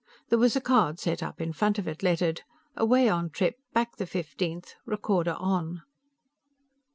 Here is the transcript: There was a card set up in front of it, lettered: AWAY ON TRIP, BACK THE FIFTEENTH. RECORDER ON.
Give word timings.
There 0.29 0.39
was 0.39 0.55
a 0.55 0.61
card 0.61 0.97
set 0.99 1.21
up 1.21 1.39
in 1.39 1.53
front 1.53 1.77
of 1.77 1.87
it, 1.87 2.01
lettered: 2.01 2.41
AWAY 2.75 3.07
ON 3.07 3.29
TRIP, 3.29 3.57
BACK 3.71 3.97
THE 3.97 4.07
FIFTEENTH. 4.07 4.73
RECORDER 4.87 5.35
ON. 5.37 5.83